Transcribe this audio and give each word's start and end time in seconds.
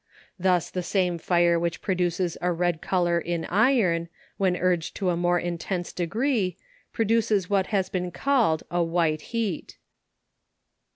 Thus 0.39 0.71
the 0.71 0.81
same 0.81 1.19
fire 1.19 1.59
which 1.59 1.79
produces 1.79 2.35
a 2.41 2.51
red 2.51 2.81
colour 2.81 3.19
in 3.19 3.45
iron, 3.45 4.09
when 4.37 4.57
urged 4.57 4.95
to 4.95 5.11
a 5.11 5.15
more 5.15 5.37
intense 5.37 5.93
degree, 5.93 6.57
produces 6.91 7.51
what 7.51 7.67
has 7.67 7.87
been 7.89 8.09
called 8.09 8.63
a 8.71 8.81
white 8.81 9.21
heat. 9.29 9.77